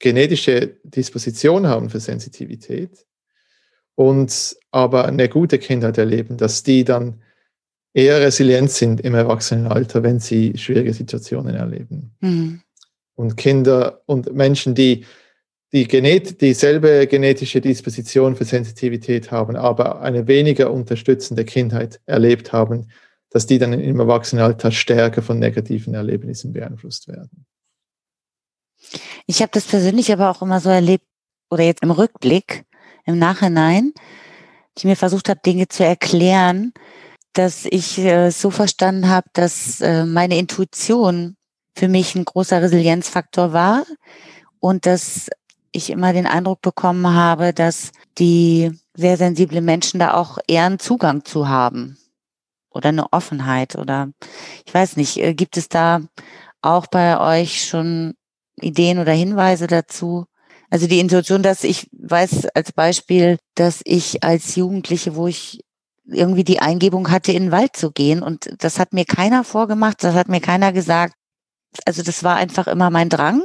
[0.00, 3.06] genetische Disposition haben für Sensitivität,
[4.02, 7.22] und aber eine gute Kindheit erleben, dass die dann
[7.94, 12.16] eher resilient sind im Erwachsenenalter, wenn sie schwierige Situationen erleben.
[12.20, 12.62] Mhm.
[13.14, 15.04] Und Kinder und Menschen, die
[15.72, 22.88] die genet dieselbe genetische Disposition für Sensitivität haben, aber eine weniger unterstützende Kindheit erlebt haben,
[23.30, 27.46] dass die dann im Erwachsenenalter stärker von negativen Erlebnissen beeinflusst werden.
[29.26, 31.04] Ich habe das persönlich aber auch immer so erlebt,
[31.50, 32.64] oder jetzt im Rückblick,
[33.04, 33.92] im Nachhinein,
[34.76, 36.72] ich mir versucht habe, Dinge zu erklären,
[37.32, 41.36] dass ich äh, so verstanden habe, dass äh, meine Intuition
[41.76, 43.84] für mich ein großer Resilienzfaktor war
[44.60, 45.30] und dass
[45.72, 50.78] ich immer den Eindruck bekommen habe, dass die sehr sensible Menschen da auch eher einen
[50.78, 51.96] Zugang zu haben
[52.70, 54.10] oder eine Offenheit oder
[54.66, 56.02] ich weiß nicht, äh, gibt es da
[56.60, 58.14] auch bei euch schon
[58.60, 60.26] Ideen oder Hinweise dazu,
[60.72, 65.60] also die Intuition, dass ich weiß als Beispiel, dass ich als Jugendliche, wo ich
[66.06, 70.02] irgendwie die Eingebung hatte, in den Wald zu gehen und das hat mir keiner vorgemacht,
[70.02, 71.14] das hat mir keiner gesagt.
[71.84, 73.42] Also das war einfach immer mein Drang,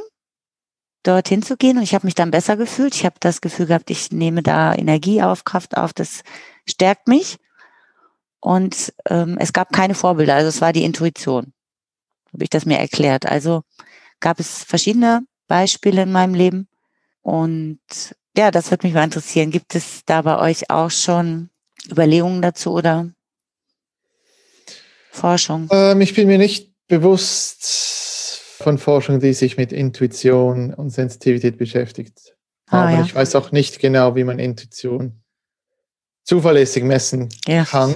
[1.04, 2.96] dorthin zu gehen und ich habe mich dann besser gefühlt.
[2.96, 6.24] Ich habe das Gefühl gehabt, ich nehme da Energie auf, Kraft auf, das
[6.66, 7.40] stärkt mich.
[8.40, 11.52] Und ähm, es gab keine Vorbilder, also es war die Intuition,
[12.32, 13.26] habe ich das mir erklärt.
[13.26, 13.64] Also
[14.22, 16.70] gab es verschiedene Beispiele in meinem Leben
[17.28, 17.82] und
[18.38, 19.52] ja, das würde mich mal interessieren.
[19.52, 21.50] Gibt es da bei euch auch schon
[21.92, 23.12] Überlegungen dazu oder
[25.12, 25.68] Forschung?
[25.74, 32.38] Ähm, ich bin mir nicht bewusst von Forschung, die sich mit Intuition und Sensitivität beschäftigt.
[32.68, 33.02] Ah, Aber ja.
[33.04, 35.22] ich weiß auch nicht genau, wie man Intuition
[36.24, 37.66] zuverlässig messen ja.
[37.66, 37.94] kann.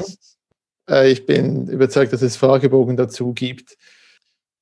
[0.89, 3.77] Äh, ich bin überzeugt, dass es Fragebogen dazu gibt.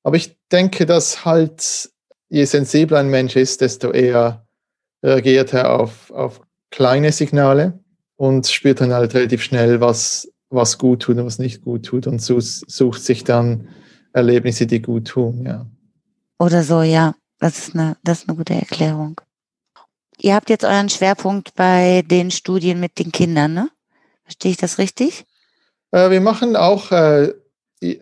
[0.03, 1.89] Aber ich denke, dass halt
[2.27, 4.45] je sensibler ein Mensch ist, desto eher
[5.03, 7.79] reagiert er auf, auf kleine Signale
[8.15, 12.07] und spürt dann halt relativ schnell, was, was gut tut und was nicht gut tut
[12.07, 13.69] und sucht sich dann
[14.13, 15.65] Erlebnisse, die gut tun, ja.
[16.39, 17.15] Oder so, ja.
[17.39, 19.21] Das ist eine, das ist eine gute Erklärung.
[20.17, 23.69] Ihr habt jetzt euren Schwerpunkt bei den Studien mit den Kindern, ne?
[24.23, 25.25] Verstehe ich das richtig?
[25.91, 27.33] Äh, wir machen auch äh,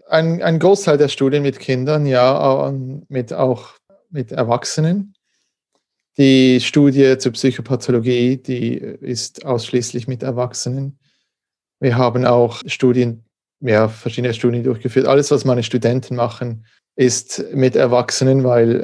[0.10, 2.74] einen Großteil der Studien mit Kindern, ja,
[3.08, 3.74] mit auch
[4.10, 5.14] mit Erwachsenen.
[6.18, 10.98] Die Studie zur Psychopathologie, die ist ausschließlich mit Erwachsenen.
[11.80, 13.24] Wir haben auch Studien,
[13.60, 15.06] ja, verschiedene Studien durchgeführt.
[15.06, 18.82] Alles, was meine Studenten machen, ist mit Erwachsenen, weil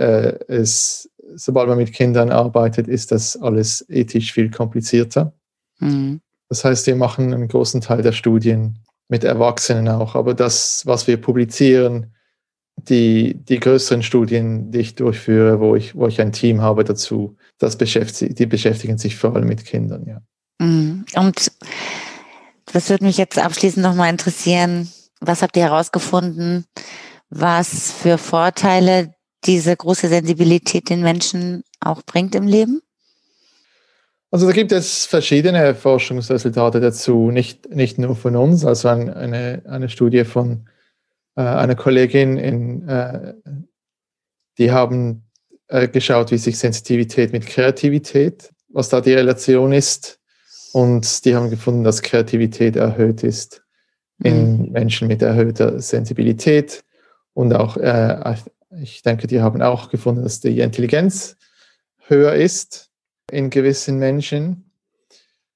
[0.47, 5.33] äh, es, sobald man mit Kindern arbeitet, ist das alles ethisch viel komplizierter.
[5.79, 6.21] Mhm.
[6.49, 10.13] Das heißt, wir machen einen großen Teil der Studien mit Erwachsenen auch.
[10.13, 12.12] Aber das, was wir publizieren,
[12.75, 17.37] die, die größeren Studien, die ich durchführe, wo ich, wo ich ein Team habe dazu,
[17.57, 20.21] das beschäftigt, die beschäftigen sich vor allem mit Kindern, ja.
[20.59, 21.05] Mhm.
[21.15, 21.51] Und
[22.71, 24.89] das würde mich jetzt abschließend nochmal interessieren.
[25.19, 26.65] Was habt ihr herausgefunden,
[27.29, 29.13] was für Vorteile
[29.45, 32.81] diese große Sensibilität den Menschen auch bringt im Leben?
[34.31, 39.89] Also da gibt es verschiedene Forschungsresultate dazu, nicht, nicht nur von uns, also eine, eine
[39.89, 40.67] Studie von
[41.41, 43.33] eine Kollegin, in, äh,
[44.57, 45.23] die haben
[45.67, 50.19] äh, geschaut, wie sich Sensitivität mit Kreativität, was da die Relation ist.
[50.73, 53.63] Und die haben gefunden, dass Kreativität erhöht ist
[54.23, 54.71] in mhm.
[54.71, 56.83] Menschen mit erhöhter Sensibilität.
[57.33, 58.35] Und auch, äh,
[58.81, 61.37] ich denke, die haben auch gefunden, dass die Intelligenz
[62.07, 62.89] höher ist
[63.31, 64.71] in gewissen Menschen.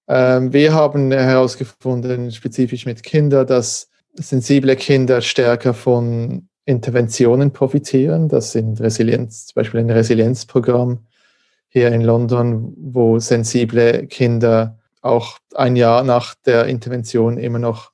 [0.08, 8.28] Ähm, wir haben herausgefunden, spezifisch mit Kindern, dass sensible Kinder stärker von Interventionen profitieren.
[8.28, 11.08] Das sind Resilienz, zum Beispiel ein Resilienzprogramm
[11.70, 17.92] hier in London, wo sensible Kinder auch ein Jahr nach der Intervention immer noch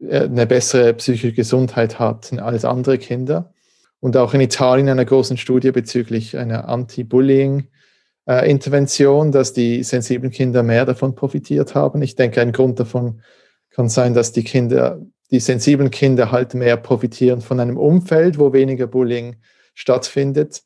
[0.00, 3.52] äh, eine bessere psychische Gesundheit hatten als andere Kinder.
[4.00, 10.84] Und auch in Italien einer großen Studie bezüglich einer Anti-Bullying-Intervention, dass die sensiblen Kinder mehr
[10.84, 12.02] davon profitiert haben.
[12.02, 13.22] Ich denke, ein Grund davon
[13.70, 15.00] kann sein, dass die Kinder
[15.30, 19.36] die sensiblen Kinder halt mehr profitieren von einem Umfeld, wo weniger Bullying
[19.74, 20.62] stattfindet.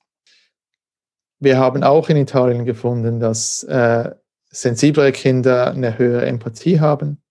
[1.38, 4.10] Wir haben auch in Italien gefunden, dass äh,
[4.50, 7.22] sensiblere Kinder eine höhere Empathie haben.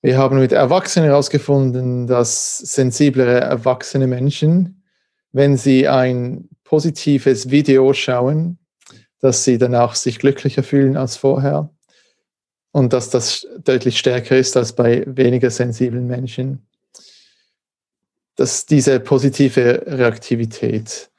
[0.00, 4.82] Wir haben mit Erwachsenen herausgefunden, dass sensiblere erwachsene Menschen,
[5.30, 8.58] wenn sie ein positives Video schauen,
[9.20, 11.70] dass sie danach sich glücklicher fühlen als vorher
[12.72, 16.66] und dass das deutlich stärker ist als bei weniger sensiblen Menschen.
[18.36, 21.10] Dass diese positive Reaktivität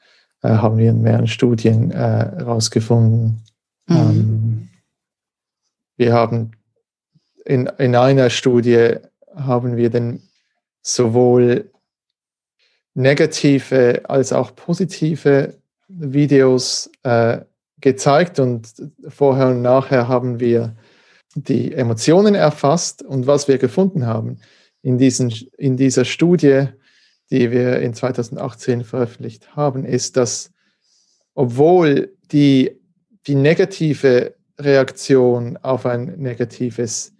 [0.42, 3.42] äh, haben wir in mehreren Studien herausgefunden.
[3.88, 3.98] Äh, mhm.
[3.98, 4.68] ähm,
[5.96, 6.50] wir haben
[7.44, 8.96] in, in einer Studie
[9.36, 10.22] haben wir dann
[10.82, 11.70] sowohl
[12.94, 15.54] negative als auch positive
[15.88, 17.40] Videos äh,
[17.80, 18.72] gezeigt und
[19.08, 20.74] vorher und nachher haben wir
[21.34, 24.38] die Emotionen erfasst und was wir gefunden haben
[24.82, 26.66] in, diesen, in dieser Studie,
[27.30, 30.52] die wir in 2018 veröffentlicht haben, ist, dass
[31.34, 32.78] obwohl die,
[33.26, 37.12] die negative Reaktion auf ein negatives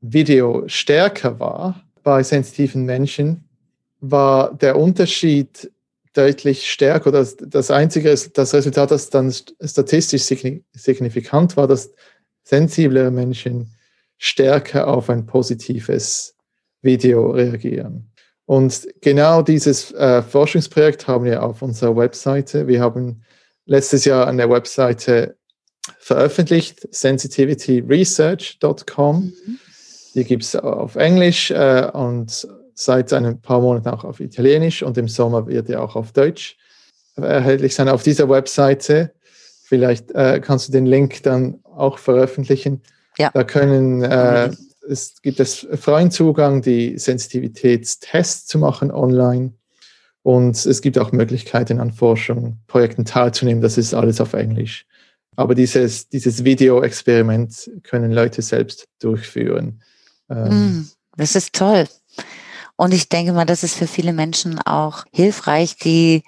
[0.00, 3.44] Video stärker war bei sensitiven Menschen,
[4.00, 5.70] war der Unterschied
[6.14, 7.12] deutlich stärker.
[7.12, 11.92] Das, das einzige, das Resultat, das dann statistisch signifikant war, dass
[12.50, 13.70] sensible Menschen
[14.18, 16.34] stärker auf ein positives
[16.82, 18.12] Video reagieren.
[18.44, 22.66] Und genau dieses äh, Forschungsprojekt haben wir auf unserer Webseite.
[22.66, 23.22] Wir haben
[23.66, 25.36] letztes Jahr eine Webseite
[26.00, 29.22] veröffentlicht, sensitivityresearch.com.
[29.22, 29.32] Mhm.
[30.14, 34.98] Die gibt es auf Englisch äh, und seit ein paar Monaten auch auf Italienisch und
[34.98, 36.56] im Sommer wird er auch auf Deutsch
[37.14, 37.88] erhältlich sein.
[37.88, 39.12] Auf dieser Webseite,
[39.62, 42.82] vielleicht äh, kannst du den Link dann auch veröffentlichen.
[43.18, 43.30] Ja.
[43.32, 44.50] Da können, äh,
[44.88, 49.54] es gibt es freien Zugang, die Sensitivitätstests zu machen online.
[50.22, 53.62] Und es gibt auch Möglichkeiten an Forschung, Projekten teilzunehmen.
[53.62, 54.86] Das ist alles auf Englisch.
[55.36, 59.82] Aber dieses, dieses Video-Experiment können Leute selbst durchführen.
[60.28, 61.86] Ähm, hm, das ist toll.
[62.80, 66.22] Und ich denke mal, das ist für viele Menschen auch hilfreich, die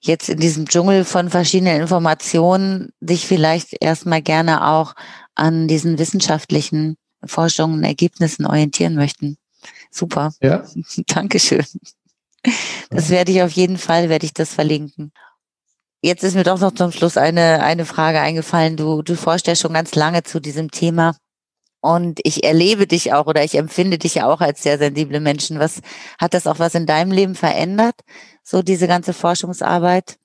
[0.00, 4.94] jetzt in diesem Dschungel von verschiedenen Informationen sich vielleicht erstmal gerne auch
[5.34, 9.36] an diesen wissenschaftlichen Forschungen, Ergebnissen orientieren möchten.
[9.90, 10.32] Super.
[10.40, 10.62] Ja.
[11.08, 11.66] Dankeschön.
[12.88, 15.10] Das werde ich auf jeden Fall, werde ich das verlinken.
[16.02, 18.76] Jetzt ist mir doch noch zum Schluss eine, eine Frage eingefallen.
[18.76, 21.16] Du, du forschst ja schon ganz lange zu diesem Thema.
[21.80, 25.58] Und ich erlebe dich auch oder ich empfinde dich auch als sehr sensible Menschen.
[25.58, 25.80] Was
[26.18, 27.94] hat das auch was in deinem Leben verändert?
[28.42, 30.16] So diese ganze Forschungsarbeit?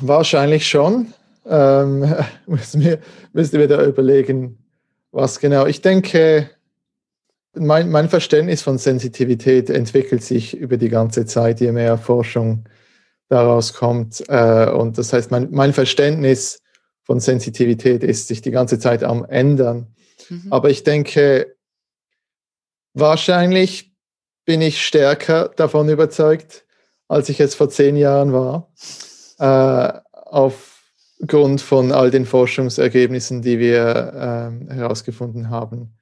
[0.00, 1.12] Wahrscheinlich schon.
[1.46, 2.14] Ähm,
[2.46, 3.00] müssen, wir,
[3.32, 4.58] müssen wir da überlegen,
[5.12, 5.66] was genau.
[5.66, 6.50] Ich denke,
[7.54, 12.64] mein, mein Verständnis von Sensitivität entwickelt sich über die ganze Zeit, je mehr Forschung
[13.28, 14.22] daraus kommt.
[14.28, 16.60] Äh, und das heißt, mein, mein Verständnis
[17.04, 19.94] von Sensitivität ist sich die ganze Zeit am ändern.
[20.28, 20.46] Mhm.
[20.50, 21.54] Aber ich denke,
[22.94, 23.94] wahrscheinlich
[24.44, 26.64] bin ich stärker davon überzeugt,
[27.08, 28.72] als ich es vor zehn Jahren war,
[29.38, 35.96] äh, aufgrund von all den Forschungsergebnissen, die wir äh, herausgefunden haben.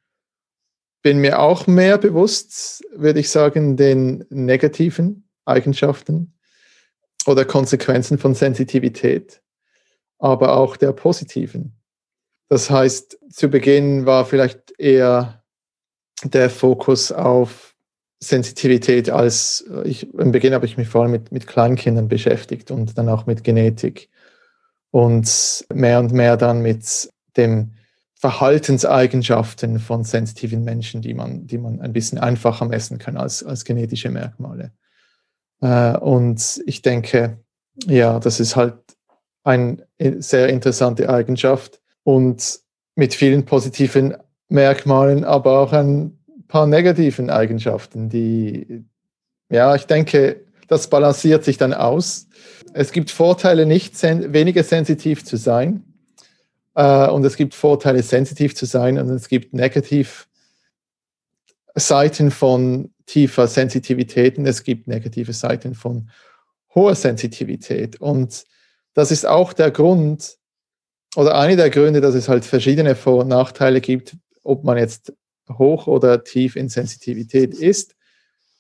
[1.03, 6.39] Bin mir auch mehr bewusst, würde ich sagen, den negativen Eigenschaften
[7.27, 9.42] oder Konsequenzen von Sensitivität
[10.23, 11.73] aber auch der positiven.
[12.49, 15.43] Das heißt, zu Beginn war vielleicht eher
[16.23, 17.75] der Fokus auf
[18.21, 22.97] Sensitivität als ich, im Beginn habe ich mich vor allem mit, mit Kleinkindern beschäftigt und
[22.97, 24.11] dann auch mit Genetik
[24.93, 27.75] und mehr und mehr dann mit den
[28.15, 33.65] Verhaltenseigenschaften von sensitiven Menschen, die man, die man ein bisschen einfacher messen kann als, als
[33.65, 34.71] genetische Merkmale.
[35.61, 37.41] Äh, und ich denke,
[37.87, 38.77] ja, das ist halt
[39.45, 39.87] eine
[40.19, 42.61] sehr interessante Eigenschaft und
[42.95, 44.17] mit vielen positiven
[44.49, 46.19] Merkmalen, aber auch ein
[46.49, 48.85] paar negativen Eigenschaften, die,
[49.49, 52.29] ja, ich denke, das balanciert sich dann aus.
[52.73, 55.85] Es gibt Vorteile, nicht sen weniger sensitiv zu sein.
[56.75, 58.99] Äh, und es gibt Vorteile, sensitiv zu sein.
[58.99, 60.29] Und es gibt negativ
[61.75, 66.11] Seiten von tiefer Sensitivität und es gibt negative Seiten von
[66.75, 68.01] hoher Sensitivität.
[68.01, 68.45] Und
[68.95, 70.37] das ist auch der Grund
[71.17, 75.13] oder eine der Gründe, dass es halt verschiedene Vor- und Nachteile gibt, ob man jetzt
[75.51, 77.95] hoch oder tief in Sensitivität ist.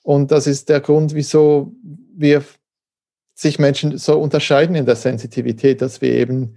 [0.03, 1.72] Und das ist der Grund, wieso
[2.14, 2.45] wir
[3.35, 6.57] sich Menschen so unterscheiden in der Sensitivität, dass wir eben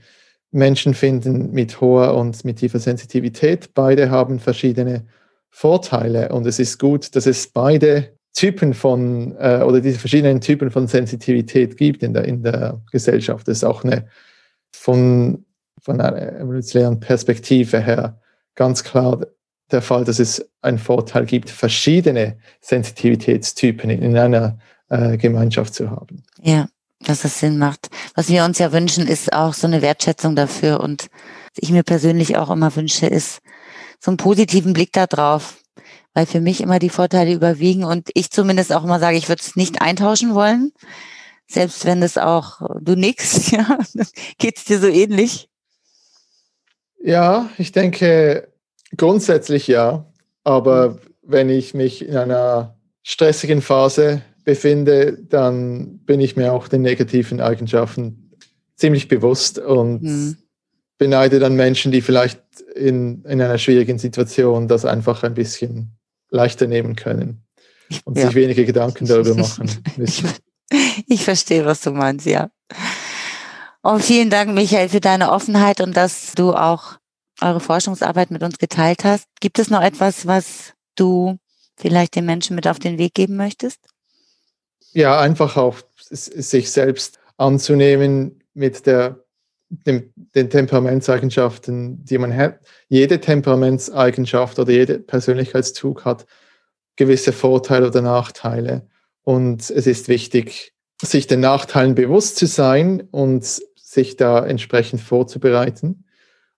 [0.52, 3.74] Menschen finden mit hoher und mit tiefer Sensitivität.
[3.74, 5.06] Beide haben verschiedene
[5.50, 10.70] Vorteile und es ist gut, dass es beide Typen von äh, oder diese verschiedenen Typen
[10.70, 13.48] von Sensitivität gibt in der, in der Gesellschaft.
[13.48, 14.08] Das ist auch eine
[14.76, 15.46] von,
[15.82, 18.20] von einer evolutionären Perspektive her
[18.54, 19.26] ganz klar
[19.72, 24.60] der Fall, dass es einen Vorteil gibt, verschiedene Sensitivitätstypen in, in einer
[24.90, 26.24] äh, Gemeinschaft zu haben.
[26.42, 26.68] Ja,
[27.00, 27.90] dass das Sinn macht.
[28.16, 31.08] Was wir uns ja wünschen, ist auch so eine Wertschätzung dafür und
[31.56, 33.40] ich mir persönlich auch immer wünsche, ist
[34.00, 35.56] so einen positiven Blick da drauf
[36.16, 39.42] weil für mich immer die Vorteile überwiegen und ich zumindest auch immer sage, ich würde
[39.44, 40.72] es nicht eintauschen wollen.
[41.46, 43.78] Selbst wenn es auch du nix, ja,
[44.40, 45.50] geht es dir so ähnlich?
[47.04, 48.48] Ja, ich denke
[48.98, 50.06] grundsätzlich ja.
[50.44, 56.82] Aber wenn ich mich in einer stressigen Phase befinde, dann bin ich mir auch den
[56.82, 58.32] negativen Eigenschaften
[58.76, 60.38] ziemlich bewusst und hm.
[60.98, 62.42] beneide dann Menschen, die vielleicht
[62.76, 65.98] in, in einer schwierigen Situation das einfach ein bisschen
[66.30, 67.46] leichter nehmen können
[68.04, 68.28] und ja.
[68.28, 70.30] sich weniger Gedanken darüber machen müssen.
[71.08, 72.50] Ich verstehe, was du meinst, ja.
[73.82, 76.98] Und vielen Dank, Michael, für deine Offenheit und dass du auch
[77.42, 79.28] eure Forschungsarbeit mit uns geteilt hast.
[79.40, 81.38] Gibt es noch etwas, was du
[81.78, 83.80] vielleicht den Menschen mit auf den Weg geben möchtest?
[84.94, 89.25] Ja, einfach auch sich selbst anzunehmen mit der,
[89.86, 92.60] dem, den Temperamentseigenschaften, die man hat.
[92.88, 96.26] Jede Temperamentseigenschaft oder jeder Persönlichkeitszug hat
[96.96, 98.88] gewisse Vorteile oder Nachteile.
[99.24, 103.44] Und es ist wichtig, sich den Nachteilen bewusst zu sein und
[103.76, 106.06] sich da entsprechend vorzubereiten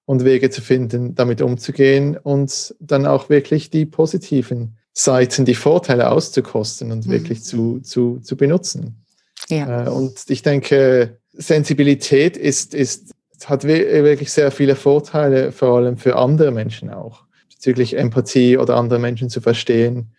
[0.05, 6.09] und Wege zu finden, damit umzugehen und dann auch wirklich die positiven Seiten, die Vorteile
[6.09, 7.11] auszukosten und mhm.
[7.11, 9.03] wirklich zu, zu, zu benutzen.
[9.49, 9.85] Ja.
[9.85, 13.13] Äh, und ich denke, Sensibilität ist, ist,
[13.45, 18.99] hat wirklich sehr viele Vorteile, vor allem für andere Menschen auch, bezüglich Empathie oder andere
[18.99, 20.13] Menschen zu verstehen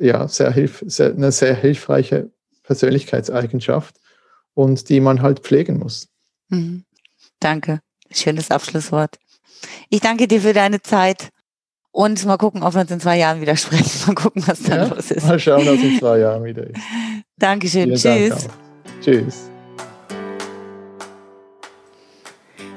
[0.00, 2.30] ja, sehr hilf sehr, eine sehr hilfreiche
[2.62, 3.96] Persönlichkeitseigenschaft
[4.54, 6.08] und die man halt pflegen muss.
[6.48, 6.84] Mhm.
[7.40, 7.80] Danke.
[8.10, 9.18] Schönes Abschlusswort.
[9.88, 11.30] Ich danke dir für deine Zeit
[11.90, 13.90] und mal gucken, ob wir uns in zwei Jahren wieder sprechen.
[14.06, 15.26] Mal gucken, was da ja, los ist.
[15.26, 16.80] Mal schauen, was in zwei Jahren wieder ist.
[17.38, 17.96] Dankeschön.
[17.96, 18.46] Vielen Tschüss.
[18.46, 19.53] Dank Tschüss.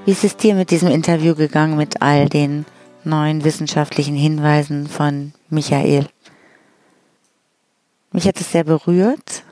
[0.07, 2.65] Wie ist es dir mit diesem Interview gegangen, mit all den
[3.03, 6.07] neuen wissenschaftlichen Hinweisen von Michael?
[8.13, 9.43] Mich hat es sehr berührt,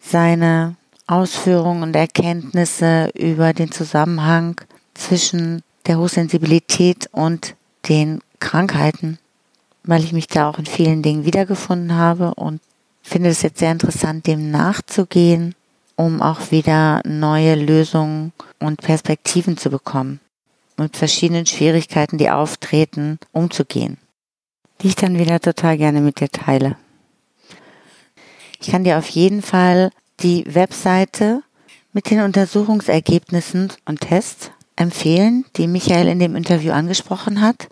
[0.00, 0.74] seine
[1.06, 4.60] Ausführungen und Erkenntnisse über den Zusammenhang
[4.94, 7.54] zwischen der Hochsensibilität und
[7.88, 9.20] den Krankheiten,
[9.84, 12.60] weil ich mich da auch in vielen Dingen wiedergefunden habe und
[13.04, 15.54] finde es jetzt sehr interessant, dem nachzugehen,
[15.98, 20.20] um auch wieder neue Lösungen und Perspektiven zu bekommen,
[20.76, 23.98] mit verschiedenen Schwierigkeiten, die auftreten, umzugehen,
[24.80, 26.76] die ich dann wieder total gerne mit dir teile.
[28.60, 29.90] Ich kann dir auf jeden Fall
[30.20, 31.42] die Webseite
[31.92, 37.68] mit den Untersuchungsergebnissen und Tests empfehlen, die Michael in dem Interview angesprochen hat.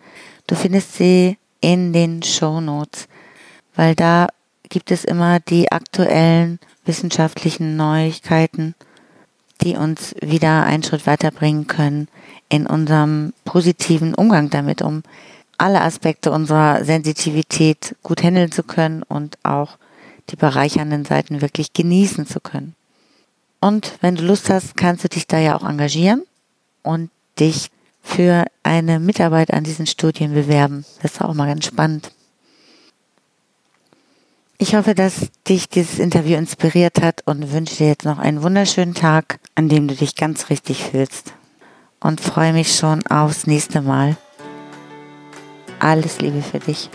[0.48, 3.06] Du findest sie in den Show Notes,
[3.76, 4.26] weil da
[4.68, 8.74] gibt es immer die aktuellen wissenschaftlichen Neuigkeiten,
[9.62, 12.08] die uns wieder einen Schritt weiterbringen können
[12.48, 15.02] in unserem positiven Umgang damit, um
[15.58, 19.78] alle Aspekte unserer Sensitivität gut handeln zu können und auch
[20.30, 22.74] die bereichernden Seiten wirklich genießen zu können.
[23.60, 26.22] Und wenn du Lust hast, kannst du dich da ja auch engagieren
[26.82, 27.70] und dich
[28.02, 30.84] für eine Mitarbeit an diesen Studien bewerben.
[31.02, 32.10] Das ist auch mal ganz spannend.
[34.58, 38.94] Ich hoffe, dass dich dieses Interview inspiriert hat und wünsche dir jetzt noch einen wunderschönen
[38.94, 41.34] Tag, an dem du dich ganz richtig fühlst.
[42.00, 44.16] Und freue mich schon aufs nächste Mal.
[45.78, 46.88] Alles Liebe für dich.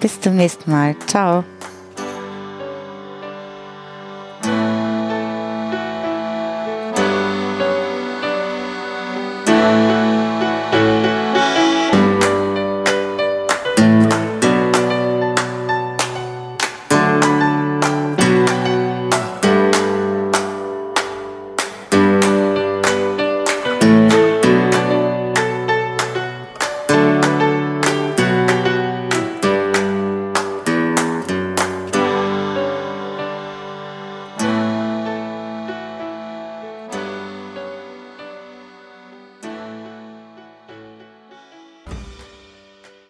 [0.00, 0.94] Bis zum nächsten Mal.
[1.06, 1.44] Ciao.